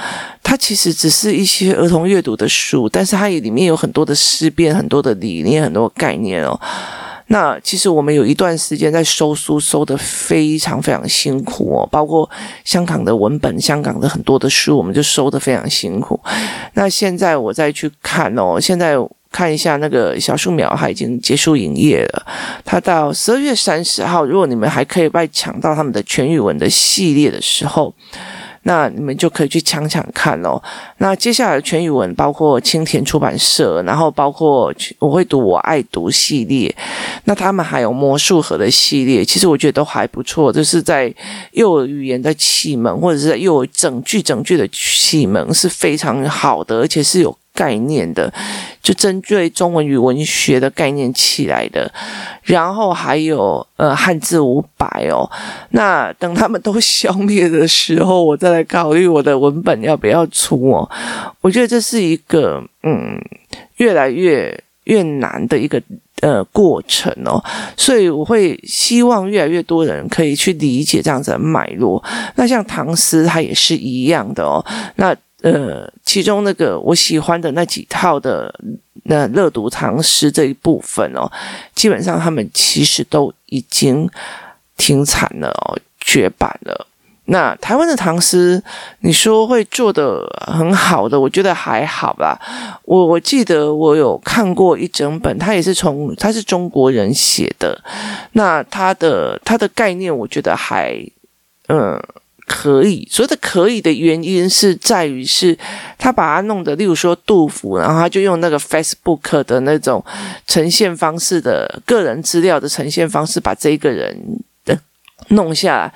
[0.43, 6.59] 它其实只是一些儿童阅读的书，但是它里面有很多的思辨、很多的理念、很多概念哦。
[7.29, 12.29] 那其实我们有一段时间在收书，收得非常非常辛苦哦，包括
[12.65, 16.21] 香港的文本、香港的很多的书，我们就收得非常辛苦。
[16.75, 18.97] 那现在我再去看哦，现在。
[19.33, 22.27] 看一下那个小树苗，它已经结束营业了。
[22.65, 27.93] 它到十二月三十号，如果你们还可以再抢到他们的全语文的系列的时候，
[28.65, 30.63] 那你们就可以去抢抢看哦。
[30.99, 36.73] 那接下来全语文包括青田出版社，然后包括我会读我爱读系列，
[37.25, 40.53] 那他们还有魔术盒的系列，其实我觉得都还不错。
[40.53, 41.13] 就是在
[41.53, 47.37] 幼儿语言的启蒙，或者是在幼儿整句整句的启蒙是非常好的，而且是有。
[47.55, 48.33] 概念的，
[48.83, 51.93] 就针对中文语文学的概念起来的，
[52.43, 55.31] 然后还有呃汉字五百哦。
[55.71, 60.91] 那等他们都消灭的时候，我再来考虑我的文本要不要出哦。
[61.41, 63.19] 我觉得这是一个嗯
[63.77, 65.81] 越来越越难的一个
[66.21, 67.43] 呃过程哦，
[67.77, 72.03] 所以我会希望越来越多人可以去理解这样子的脉络。
[72.37, 74.65] 那像唐诗，它也是一样的哦。
[74.97, 78.55] 那呃，其中那个我喜欢的那几套的
[79.05, 81.29] 那乐读唐诗这一部分哦，
[81.75, 84.09] 基本上他们其实都已经
[84.77, 86.87] 停产了哦，绝版了。
[87.25, 88.63] 那台湾的唐诗，
[89.01, 92.41] 你说会做得很好的，我觉得还好吧。
[92.85, 97.83] 我我记得我有看过一整本，他也是从他是中国人写的，
[98.33, 100.97] 那他的他的概念，我觉得还
[101.67, 102.01] 嗯。
[102.55, 105.57] 可以，所谓的可以的原因是在于是，
[105.97, 110.05] 他把它弄得，例如说杜甫，然后他就用那个 Facebook 的那种
[110.47, 114.15] 呈现方式的个人资料的呈现方式，把这一个人
[114.67, 114.79] 的
[115.29, 115.95] 弄下来。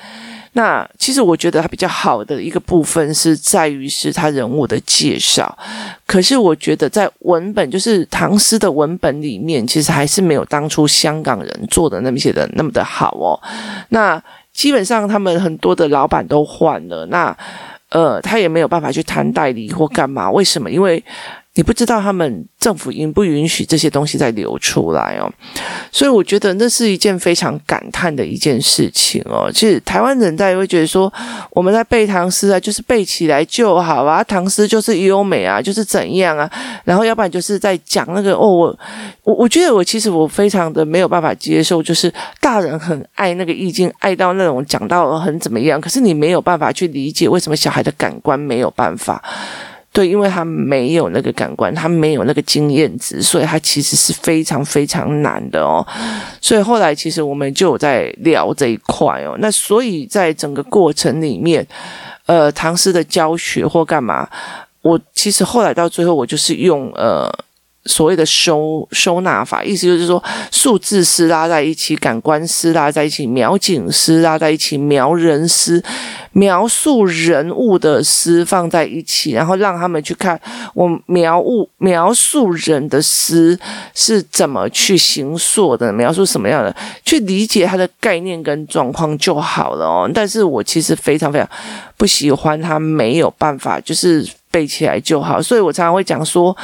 [0.54, 5.56] 那其实我觉得他比较好的一个部分是在于是他人物的介绍，
[6.06, 13.38] 可是我觉得在文本，就是唐诗的文本里面，其实还是没有当初香港人做的那么些的那么的好哦。
[13.90, 14.20] 那。
[14.56, 17.36] 基本上他们很多的老板都换了，那
[17.90, 20.30] 呃，他也没有办法去谈代理或干嘛？
[20.30, 20.70] 为什么？
[20.70, 21.04] 因为
[21.56, 25.32] 你不知道他们政府允不允许这些东西再流出来哦，
[25.90, 29.50] 所以我觉得那是一件非常感叹的一件事情哦。
[29.50, 31.10] 其实台湾人大家会觉得说，
[31.50, 36.50] 我们在背唐诗啊，就是背起来就好啊，唐诗就是优美啊，就是怎样啊，
[36.84, 38.78] 然后要不然就是在讲那个哦，我
[39.24, 49.24] 我我觉得我其实我非常的没有办法接受，就是大人很爱那个意境，爱到那种讲到很怎么样，可是你没有办法去理解为什么小孩的感官没有办法。
[49.96, 55.82] 对，因为他没有那个感官，他没有那个经验值，所以他其实是非常非常难的哦。
[56.38, 59.34] 所以后来其实我们就有在聊这一块哦。
[59.38, 61.66] 那所以在整个过程里面，
[62.26, 64.28] 呃，唐诗的教学或干嘛，
[64.82, 67.32] 我其实后来到最后，我就是用呃
[67.86, 75.82] 所谓的收收纳法，意思就是说，数字诗拉在一起，感官诗拉在一起，描景诗拉在一起，描人诗，
[76.32, 80.38] 描述人物的诗放在一起，然后让他们去看
[80.74, 83.58] 我描物描述人的诗
[83.94, 90.10] 是怎么去形塑的，描述什么样的，去理解它的概念跟状况就好了哦。
[90.12, 91.48] 但是我其实非常非常
[91.96, 96.56] 不喜欢他没有办法，就是背起来就好，所以我常常会讲说。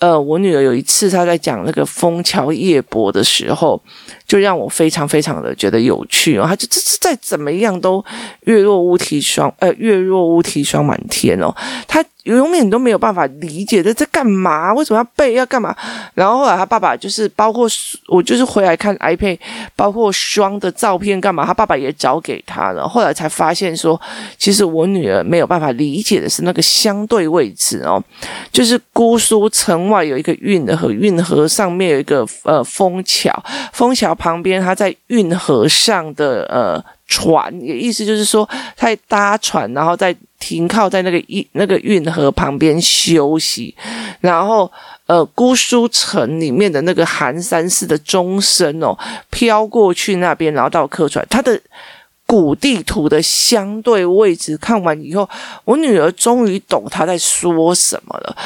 [0.00, 3.82] 呃，我女儿有一次她在讲那个《枫桥夜泊》的时候，
[4.26, 6.46] 就让我非常非常的觉得有趣哦。
[6.46, 8.04] 她就这是再怎么样都
[8.42, 11.54] 月落乌啼霜，呃，月落乌啼霜满天哦。
[11.86, 12.04] 她。
[12.24, 14.72] 永远都没有办法理解这在干嘛？
[14.72, 15.34] 为什么要背？
[15.34, 15.76] 要干嘛？
[16.14, 17.68] 然后后来他爸爸就是包括
[18.08, 19.38] 我，就是回来看 iPad，
[19.76, 21.44] 包括霜的照片干嘛？
[21.44, 22.88] 他爸爸也找给他了。
[22.88, 24.00] 后来才发现说，
[24.38, 28.02] 其实我女儿没有办法理解的是那个相对位置哦，
[28.50, 33.30] 就是姑苏城外有一个运河，运河上面有一个呃枫桥，
[33.74, 40.14] 枫桥旁边他在运河上的呃船，也意思就是说他搭船，然后在。
[40.40, 43.74] 停靠在那个运那个运河旁边休息，
[44.20, 44.70] 然后
[45.06, 48.94] 呃，姑苏城里面的那个寒山寺的钟声哦，
[49.30, 51.58] 飘过去那边，然后到客船，它的
[52.26, 55.26] 古地图的相对位置看完以后，
[55.64, 58.36] 我女儿终于懂她在说什么了。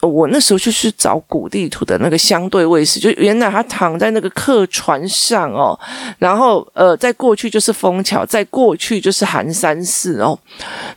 [0.00, 5.78] 我那时候就去找古地图的那个相对位置，就原来他躺在那个客船上哦，
[6.18, 10.38] 然后呃，在过去就是枫桥，在过去就是寒山寺哦，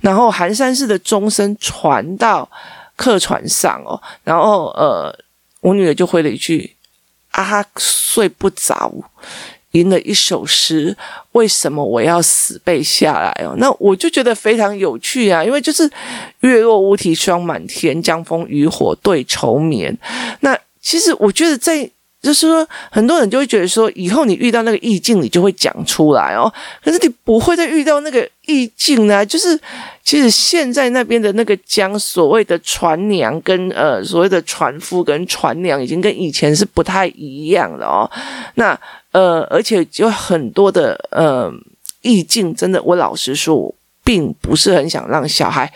[0.02, 2.50] 然后寒山寺的钟声传到
[2.96, 5.14] 客船上哦，然后呃，
[5.62, 6.76] 我女儿就回了一句
[7.32, 8.92] ：“啊，睡不着。”
[9.74, 10.98] 吟了一首诗，
[11.34, 13.54] 为什么我要死背下来哦？
[13.60, 15.88] 那我就觉得非常有趣啊，因为就是
[16.40, 19.96] 月落乌啼霜满天，江枫渔火对愁眠。
[20.40, 21.90] 那其实我觉得在。
[22.24, 26.52] 就是说，很多人就会觉得说，以后你遇到那个意境，你就会讲出来哦。
[26.82, 29.26] 可是你不会再遇到那个意境呢？
[29.26, 29.60] 就是
[30.06, 38.10] 其实现在那边的那个江，所谓的船娘跟呃所谓的船夫跟船娘，已经跟以前是不太一样了哦。
[38.56, 38.80] 那
[39.12, 41.52] 呃，而且就很多的呃
[42.04, 45.70] 意境，真的，我老实说，我并不是很想让小孩，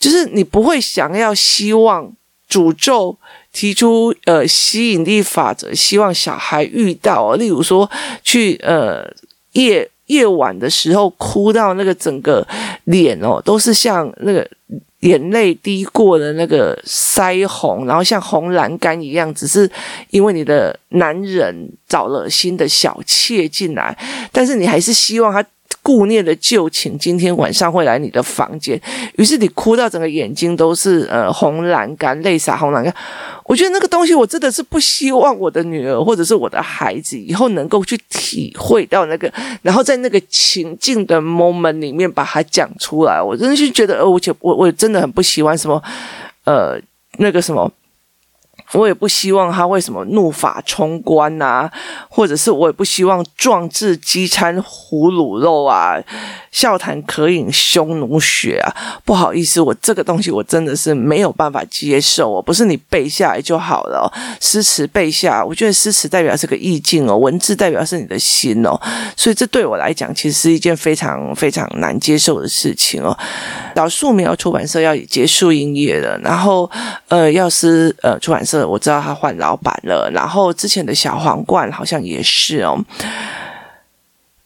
[0.00, 2.12] 就是你不会想要希望
[2.50, 3.16] 诅咒。
[3.52, 7.90] 提出呃吸引力法则，希望小孩遇到，例如说
[8.22, 9.04] 去呃
[9.52, 12.46] 夜夜晚的时候哭到那个整个
[12.84, 14.48] 脸哦，都是像那个
[15.00, 19.70] 眼泪滴过的那个腮红，然后像红栏杆一样，只是
[20.10, 23.96] 因为你的男人找了新的小妾进来，
[24.30, 25.44] 但是你还是希望他。
[25.82, 28.80] 顾念的旧情，今天晚上会来你的房间，
[29.16, 32.94] 于是你哭到整个眼睛都是呃红蓝干，泪洒红蓝干。
[33.44, 43.20] 我觉得那个东西，我真的是不希望我的女儿或者是我的孩子以后能够去体会到那个，然后在那个情境的 moment 里面把它讲出来。
[43.20, 45.82] 我真的是觉得，而且我我真的很不喜欢什么
[46.44, 46.78] 呃
[47.18, 47.70] 那个什么。
[48.72, 51.68] 我也不希望他为什么怒发冲冠呐、
[52.08, 55.96] 或者是我也不希望壮志饥餐胡虏肉啊，
[56.52, 59.00] 笑谈渴饮匈奴血啊。
[59.04, 62.40] 不好意思，我这个东西我真的是没有办法接受哦。
[62.40, 68.80] 不是你背下来就好了，诗词背下，我觉得诗词代表是个意境哦，文字代表是你的心哦，
[69.16, 73.18] 所以这对我来讲其实是一件非常非常难接受的事情哦。
[73.74, 76.70] 老树苗出版社要结束营业了，然后
[77.08, 78.59] 呃，药师呃出版社。
[78.66, 82.84] 我知道他换老板了，然后之前的小皇冠好像也是哦。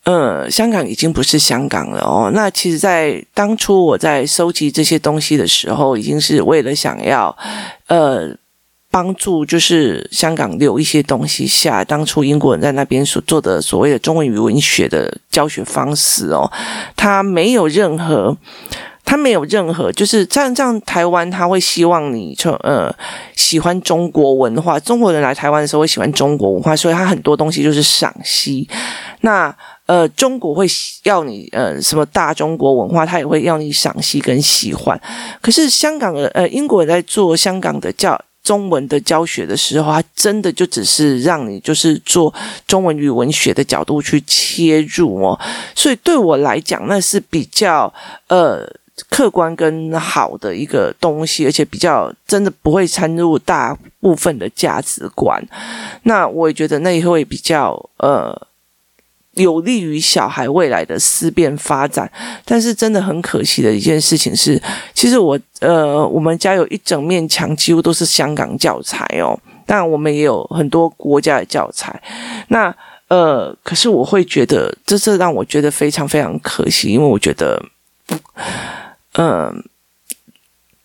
[0.05, 2.31] 嗯，香港已经不是香港了哦。
[2.35, 7.35] 那其实，在当初我在收集这些东西的时候，已经是为了想要
[7.87, 8.37] 呃
[8.91, 11.83] 帮助，就是香港留一些东西下。
[11.83, 16.53] 当初英国人在那边所做的所谓的中文语文学的教学方式哦，
[16.95, 18.37] 他没有任何。
[19.05, 20.81] 他没有任何，就是这样这样。
[20.81, 22.93] 台湾他会希望你从呃
[23.37, 28.69] 喜欢中国文化，中国人来台湾的时候会喜欢中国文化，所以他很多东西就是赏析。
[29.21, 29.55] 那
[29.87, 30.67] 呃，中国会
[31.03, 34.99] 要你呃什么大中国文化，他也会要你赏析跟喜欢。
[35.43, 42.33] 可是香港的呃英国人在做香港的教中文的教学的时候，他真的就只是让你就是做
[42.67, 45.39] 中文语文学的角度去切入哦。
[45.75, 47.93] 所以对我来讲，那是比较
[48.29, 48.67] 呃。
[49.11, 55.43] 客观跟好的一个东西，而且比较真的不会掺入大部分的价值观。
[56.05, 58.35] 那我也觉得那也会比较呃
[59.33, 62.11] 有利于小孩未来的思辨发展。
[62.45, 64.61] 但是真的很可惜的一件事情是，
[64.93, 69.39] 其实我呃我们家有一整面墙几乎都是香港教材哦。
[69.67, 72.01] 当然我们也有很多国家的教材。
[72.49, 72.75] 那
[73.09, 77.63] 呃，可是我会觉得，这是让我觉得非常非常可惜，因为我觉得，
[79.15, 79.53] 呃，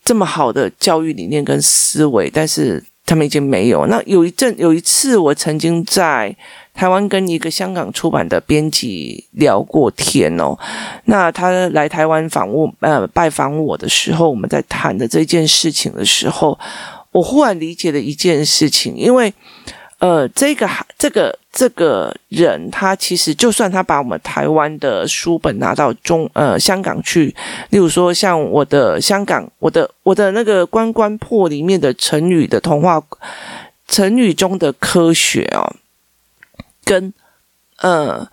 [0.03, 3.85] 这么好的教育理念跟思维，但是他们已经没有。
[3.87, 6.35] 那有一阵有一次，我曾经在
[6.73, 10.57] 台湾跟一个香港出版的编辑聊过天哦。
[11.05, 16.57] 那他来台湾访问呃拜访我的时候，我们在谈的这件事情的时候，
[17.11, 19.33] 我忽然理解了一件事情，因为。
[19.99, 20.65] 呃，这个
[20.97, 27.35] 这个这个人，他其实就算他把我们台湾的书本拿到中呃香港去，
[27.69, 33.03] 例如说像我的香港，我的我的那个关关破里面的成语的童话，
[33.87, 35.75] 成语中的科学哦，
[36.85, 37.13] 跟
[37.79, 38.25] 呃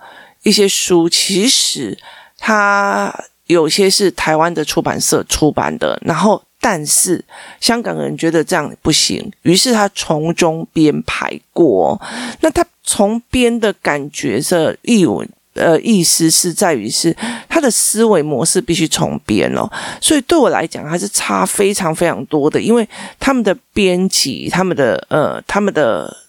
[0.44, 1.98] 一些书，其实
[2.38, 3.12] 它
[3.46, 6.42] 有些是台湾的出版社出版的，然后。
[6.68, 7.24] 但是
[7.60, 11.96] 香港人觉得这样不行，于是他从中编排过。
[12.40, 17.16] 那他从编的感觉是意文，呃，意思是在于是
[17.48, 19.70] 他的思维模式必须重编哦。
[20.00, 22.88] 所以对我来讲，还是差非常非常多的，因为
[23.20, 26.25] 他们的编辑，他们的呃，他们的。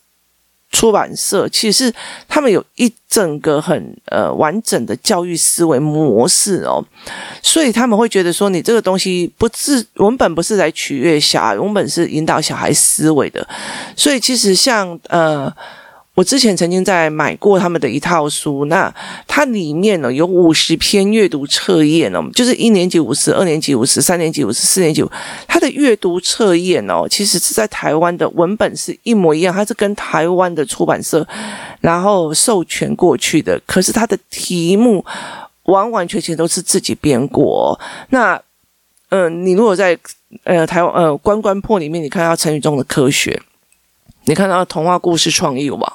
[0.71, 1.93] 出版社其实
[2.27, 6.83] 他们有一整个很呃完整的教育思维模式哦，
[7.41, 13.47] 所以他们会觉得说，你这个东西不是文本，不是来取悦小孩，文本是引导小孩思维的，
[13.95, 15.51] 所以其实像呃。
[16.17, 18.91] 我之前曾经在买过他们的一套书，那
[19.27, 25.05] 它里面呢有五十篇阅读测验哦，就是一年级五十，二年级五十，三年级五十，四年级，
[25.47, 31.25] 它的阅读测验哦，其实是在台湾的文本是一模一样，它是跟台湾的出版社
[31.81, 35.05] 然后授权过去的，可是它的题目
[35.65, 37.79] 完完全全都是自己编过。
[38.09, 38.41] 那
[39.09, 39.95] 嗯、你如果在
[40.45, 43.39] 呃台湾呃关关破里面，你看到成语中的科学。
[44.27, 45.93] 你看到童话故事创意网，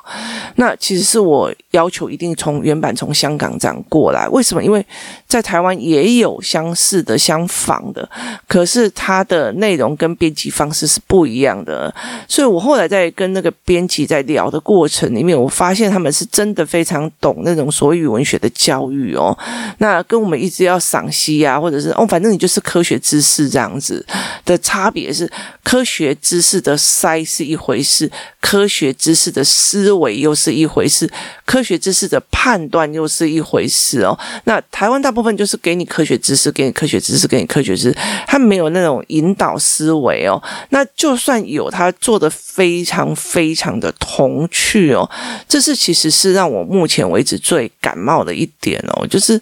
[0.56, 4.26] 那其实是我要求一定从原版从香港这样过来。
[4.28, 4.64] 为什么？
[4.64, 4.84] 因为
[5.26, 8.08] 在台湾也有相似的、相仿的，
[8.48, 11.94] 可是它的内容跟编辑方式是不一样的。
[12.26, 19.36] 所以我后来在跟那个编辑在聊的过程里面，我发现他们是真的非常懂那种所谓语文学的教育哦。
[19.76, 24.04] 那跟我们一直要赏析啊，或者是哦，反正你就是科学知识这样子
[24.46, 25.30] 的差别是，
[25.62, 28.10] 科学知识的筛是一回事。
[28.40, 31.10] 科学知识的思维又是一回事，
[31.44, 34.18] 科学知识的判断又是一回事哦。
[34.44, 40.42] 那台湾大部分就是给你科学知识，给你科学知识，给你科学知识，他没有那种引导思维哦。
[40.70, 45.08] 那就算有，他做得非常非常的童趣哦。
[45.48, 49.40] 这是其实是让我目前为止最感冒的一点哦，就是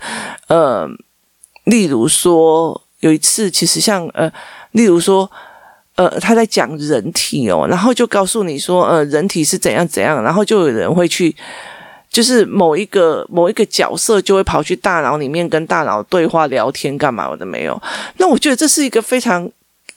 [0.48, 0.88] 呃，
[1.64, 4.30] 例如说有一次，其实像呃，
[4.72, 5.30] 例如说。
[6.00, 11.36] 呃，他在讲人体哦，然后就告诉你说，呃，人体是怎样怎样，然后就有人会去，
[12.08, 17.78] 就是某一个某一个角色就会跑去大脑里面跟大脑对话聊天干嘛的没有？
[18.16, 19.46] 那我觉得这是一个非常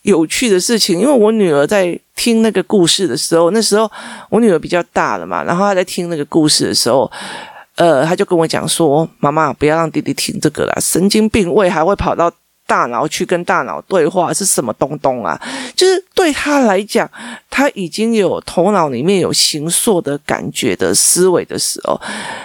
[0.02, 3.90] 有趣的事情，因为我女儿在听那个故事的时候，那时候
[4.30, 7.10] 我女儿比较大了嘛，然后她在听那个故事的时候，
[7.78, 12.30] 呃，她就跟我讲说：“妈妈，不要让弟弟听这个啦，神经病胃还会跑到。”
[12.66, 15.40] 大脑去跟大脑对话是什么东东啊？
[15.76, 17.10] 就是对他来讲，
[17.50, 22.00] 他已经有头脑里面有形塑的感觉的思维的时候，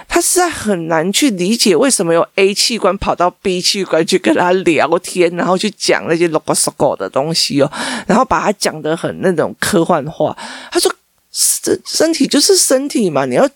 [0.07, 7.71] 他实在很难去理解为什么有 A 器官跑到 B 器官去跟他聊天，然后去讲那些 logo logo 的东西哦，
[8.05, 10.37] 然后把它讲得很那种科幻化。
[10.71, 10.93] 他说
[11.31, 13.49] ：“身身体就是身体嘛，你要。”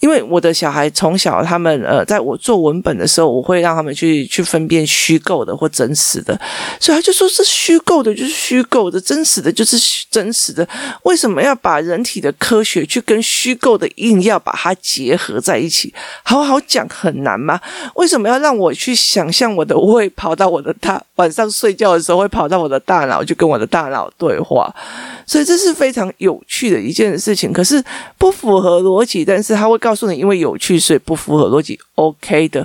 [0.00, 6.38] 因为我的小孩从小，他们呃，在我做文本的时候，我会让他们去去分辨虚构的或真实的，
[6.80, 9.76] 所以他就说是虚构的，就是虚构的；真实的，就是
[10.10, 10.66] 真实的。
[11.02, 15.92] 为什么要把人体的科学去跟虚构的硬要把它结合在一起？
[16.22, 17.60] 好好讲很难吗？
[17.96, 24.74] 为什么要让我去想象我的胃跑到我的大晚上睡觉的时候会跑到我的大脑，就跟我的大脑对话？
[25.26, 27.84] 所以这是非常有趣的一件事情，可是
[28.16, 29.89] 不符合逻辑，但是他会告。
[29.90, 32.64] 告诉你，因为有趣，所以不符合逻辑，OK 的。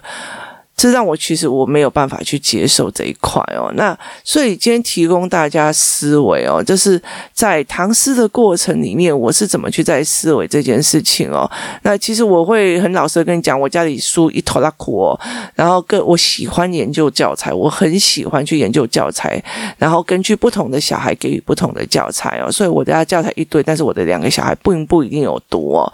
[0.76, 3.72] 这让我其实我没有办法去接受这一块哦。
[3.76, 7.02] 那所以今天提供大家思维哦，就是
[7.34, 11.50] 在唐诗的过程里面，我是怎么去在思维这件事情哦。
[11.84, 15.20] 那其实我会很老实的跟你讲，我家里书一拖拉库哦，
[15.56, 19.42] 然后跟我喜欢研究教材，我很喜欢去研究教材，
[19.78, 22.52] 然后根据不同的小孩给予不同的教材哦。
[22.52, 25.92] 所以我的家教材一堆，但是我的两个小孩并不一定有读哦。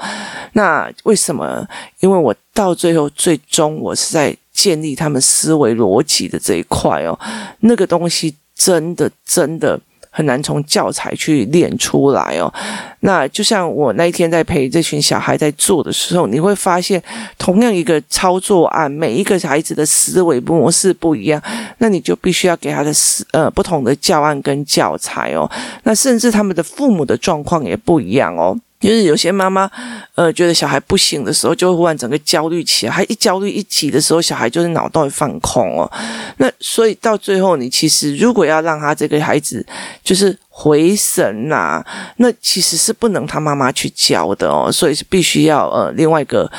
[0.54, 1.68] 那为什么？
[2.00, 4.36] 因为我到最后最终我是在。
[4.54, 7.18] 建立他们思维逻辑的这一块哦，
[7.62, 9.80] 那个东西真的真的
[10.10, 12.54] 很难从教材去练出来哦。
[13.00, 17.02] 那就像我那一天在陪这群小孩在做的时候，你会发现，
[17.38, 21.42] 同样一个操作案，每一个孩子的思维模式不一样，
[21.80, 25.50] 那你就必须要给他的思呃不同的教案跟教材哦。
[25.84, 28.56] 那甚至他们的父母的状况也不一样哦。
[28.82, 29.70] 就是有些妈妈，
[30.16, 32.92] 呃，觉得小孩不行的时候，就会忽然整个焦虑起来。
[32.92, 35.90] 还一焦虑一急的时候，小孩就是脑袋会放空哦。
[36.38, 39.64] 那所以到最后，你其实如果要让他这个孩子
[40.04, 41.86] 就是回神呐、啊，
[42.18, 44.72] 那其实是不能他妈妈去教的哦。
[44.72, 46.52] 所以是必须要呃另外一个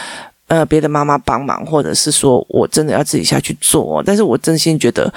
[0.47, 4.03] 呃别的妈妈帮忙，或者是说我真的要自己下去做哦。
[4.07, 5.13] 但是我真心觉得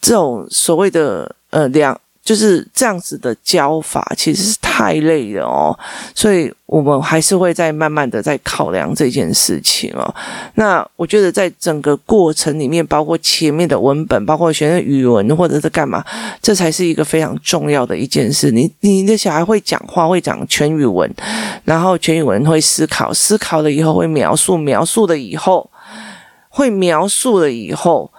[0.00, 2.00] 这种所谓的呃两。
[2.24, 5.76] 就是这样子的教法，其实是太累了哦，
[6.14, 10.14] 所以我们还是会再慢慢的在考量这件事情哦。
[10.54, 16.04] 那我觉得在整个过程里面，包括前面的文本，包括学的语文或者是干嘛，
[16.40, 18.52] 这才是一个非常重要的一件事。
[18.52, 21.12] 你你的小孩会讲话，会讲全语文，
[21.64, 25.68] 然后全语文会思考，思考了以后会描述，描述了以后
[26.48, 28.12] 会描述了以后，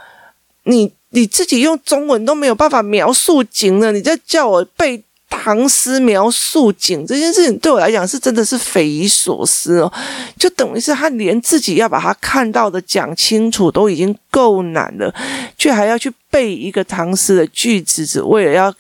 [0.66, 0.92] 你。
[1.16, 9.92] 你自己用中文都没有办法描述景了，你在叫我背唐诗描述景这件事情，对我来讲是真的是匪夷所思哦。
[10.38, 15.14] 就等于是他连自己要把他看到的讲清楚都已经够难了，
[15.56, 18.74] 却还要去背一个唐诗的句子，只为了要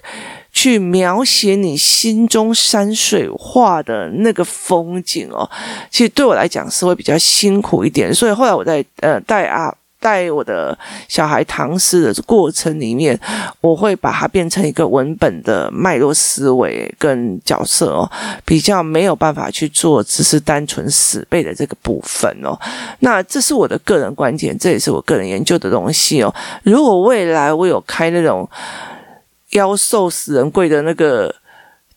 [0.51, 5.47] 去描写你心中山水画的那个风景哦。
[5.91, 9.71] 其实对我来讲是会比较辛苦一点，所以后来我在呃带啊。
[10.03, 10.77] 带我的
[11.07, 13.17] 小孩唐诗的过程里面，
[13.61, 18.11] 我会把它变成一个文本的脉络思维跟角色哦，
[18.43, 22.59] 比较没有办法去做只是单纯死背的这个部分哦。
[22.99, 26.35] 那这是我的个人观点，这也是我个人研究的东西哦。
[26.63, 28.49] 如果未来我有开那种
[29.51, 31.33] 妖兽死人贵的那个。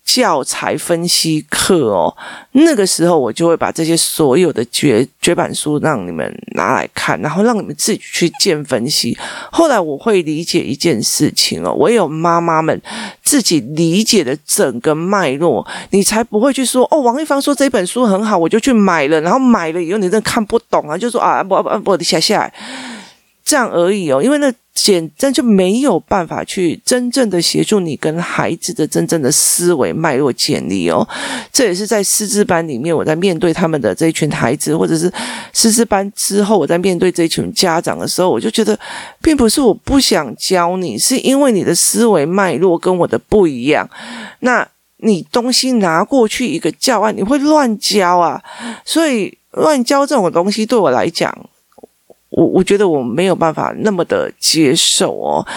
[0.07, 2.15] 教材分析课哦，
[2.53, 9.15] 那个时候我就会把这些所有的绝绝版书让你们拿来看，然后让你们自己去见分析。
[9.51, 12.81] 后来我会理解一件事情哦，唯有妈妈们
[13.21, 22.53] 自己理解的整个脉络，你才不会去说哦，王一芳说这本书很好，我就去买了，然后买了以后你真的看不懂啊，就说啊，不不不，下下来
[23.47, 24.53] 这样而已哦，因为那。
[24.79, 31.05] 简单就没有办法去真正的协助你跟孩子的真正的思维脉络建立哦，
[31.51, 35.11] 这也是在师资班里面，我在面对他们的这一群孩子，或者是
[35.51, 38.79] 师资班之后，我在面对这群家长的时候，我就觉得，
[39.19, 43.89] 并不是我不想教你，是因为你的思维脉络跟我的不一样，
[44.41, 44.65] 那
[44.97, 48.39] 你东西拿过去一个教案，你会乱教啊，
[48.85, 51.35] 所以乱教这种东西对我来讲。
[52.37, 55.47] 我我觉得我没有办法那么的接受哦，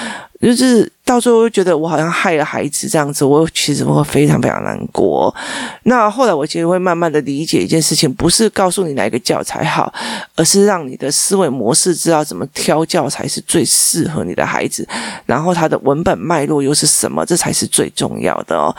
[0.48, 5.34] 就是到最后觉得我好像害了孩子这样子，我其实会非常非常难过。
[5.82, 9.92] 那后来我其实会慢慢的理解一件事情，不是告诉你哪一个教材好，
[10.36, 14.86] 而是让你的思维模式知道怎么挑教材是最适合你的孩子，
[15.26, 18.74] 然后他的文本脉络又是什么，这才是最重要的哦。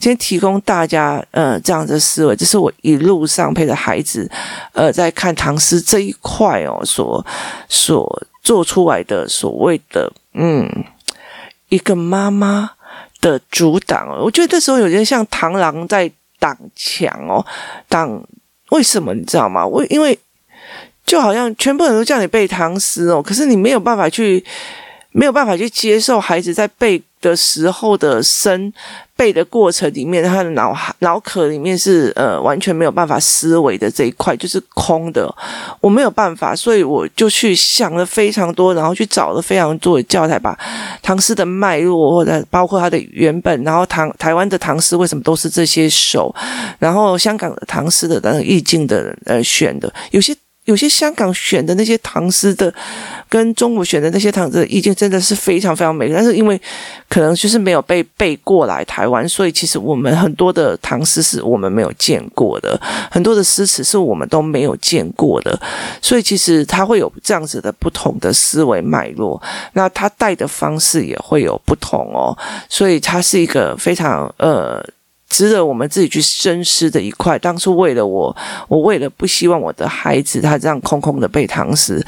[0.00, 4.28] 先提供大家呃这样的思维，这是我一路上陪着孩子
[4.72, 7.24] 呃在看唐诗这一块哦所
[7.68, 10.68] 所做出来的所谓的嗯
[11.74, 12.70] 一个妈妈
[13.20, 17.44] 的阻挡，我觉得这时候有点像螳螂在挡墙哦，
[17.88, 18.22] 挡
[18.70, 19.66] 为什么你知道吗？
[19.66, 20.18] 我因为
[21.04, 24.44] 就好像全部人都叫你背唐诗哦，可是你没有办法去
[25.10, 28.72] 没有办法去接受孩子在背的时候的生。
[29.16, 35.32] 背的过程里面，他的脑脑壳里面是呃完全没有办法思维的这一块就是空的，
[35.80, 40.58] 我没有办法，所以我就去想了非常多，然后去找了非常多的教材，把
[41.00, 46.34] 唐诗的脉络或者包括它的原本，然后唐台湾的唐诗为什么都是这些首，
[46.80, 50.34] 然后香港的唐诗的那个意境的呃选的有些。
[50.64, 52.72] 有些香港选的那些唐诗的，
[53.28, 56.60] 跟中国选的那些唐诗的意境真的是非常非常美，但是因为
[57.08, 65.58] 可能就是没有被背过来台湾，所以其实我们很多的唐诗是我们没有见过的，很多的诗词是我们都没有见过的，
[66.00, 69.40] 所以其实它会有这样子的不同的思维脉络，
[69.74, 72.36] 那它带的方式也会有不同哦，
[72.70, 74.82] 所以它是一个非常呃。
[75.34, 77.36] 值得我们自己去深思的一块。
[77.36, 78.36] 当初为了我，
[78.68, 82.00] 我为了不希望我的孩子他这样空空的背唐诗，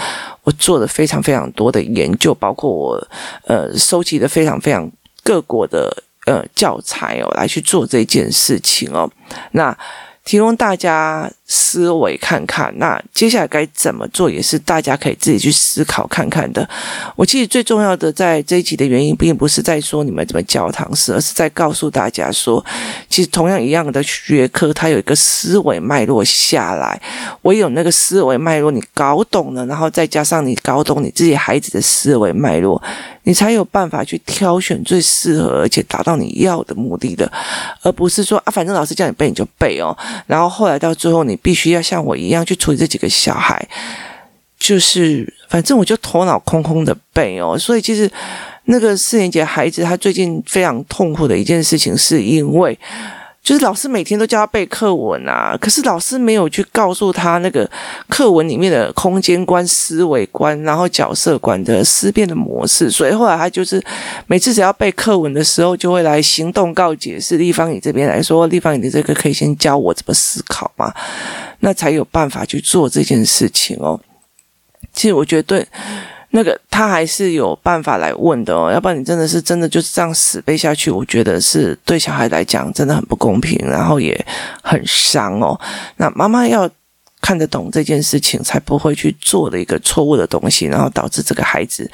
[0.45, 3.09] 我做了非常非常多的研究，包括我
[3.49, 4.89] 呃收集的非常非常
[5.25, 5.93] 各国的
[6.27, 9.11] 呃教材哦，来去做这件事情哦。
[9.51, 9.77] 那
[10.27, 16.69] 提供大家思维看看，那接下来该怎么做，也是大家可以自己去思考看看的。
[17.15, 22.63] 我其实最重要的在这一集的原因，并不是在说你们怎么教唐诗，而是在告诉大家说，
[23.09, 27.01] 其实同样一样的学科，它有一个思维脉络下来。
[27.43, 32.83] 唯有那个思维脉络你搞懂了，然后再加上你搞懂你自己孩子的思维脉络。
[33.23, 37.31] 你才有办法去挑选最适合而且达到你要的目的的，
[37.83, 39.97] 而不是说啊，反正老师叫你背你就背哦。
[40.27, 43.67] 然后后来到最后，你必须要像我一样去处理这几个小孩，
[44.59, 47.59] 就是反正我就头脑空空的背哦。
[47.59, 48.11] 所以其实
[48.65, 52.79] 那个四年级孩子他最近非常痛苦的一件事情，是因为。
[53.47, 57.71] 就是老师每天都叫他背课文啊，可是老师没有去告诉他那个
[58.09, 63.81] 课文里面的空间观、思维观，然后角色观的思辨的模式，所以后来他就是
[64.27, 70.93] 每次只要背课文的时候，就会来行动告解释立方，你这边来说，立方，你的这个可以先教我怎么思考嘛，
[71.61, 74.01] 那才有办法去做这件事情哦。
[74.93, 75.65] 其实我觉得对。
[76.31, 84.27] 那个他还是有办法来问的哦，要不然你真的是真的就是这样死背下去，我觉得是对小孩来讲真的很不公平，然后也
[84.63, 85.59] 很伤哦。
[85.97, 86.69] 那妈妈要
[87.23, 91.91] 看得懂这件事情，才不会去做的一个错误的东西，然后导致这个孩子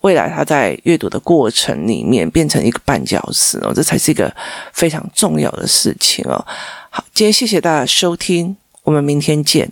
[0.00, 4.34] 未来他在阅读的过程里面变成一个绊脚石哦，这才是一个
[4.72, 6.44] 非常重要的事情哦。
[6.90, 9.70] 好，今天谢谢大家收听，我们明天见。